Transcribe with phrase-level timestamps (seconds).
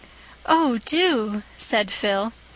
[0.47, 2.33] "Oh, do," said Phil.